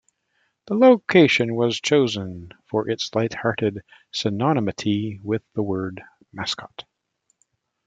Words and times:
The 0.65 0.73
location 0.73 1.53
was 1.53 1.79
chosen 1.79 2.49
for 2.65 2.89
its 2.89 3.13
lighthearted 3.13 3.81
synonymity 4.11 5.19
with 5.21 5.43
the 5.53 5.61
word 5.61 6.01
mascot. 6.33 6.85